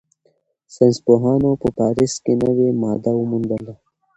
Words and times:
ساینسپوهانو 0.73 1.49
په 1.61 1.67
پاریس 1.77 2.13
کې 2.23 2.33
نوې 2.43 2.69
ماده 2.81 3.11
وموندله. 3.15 3.73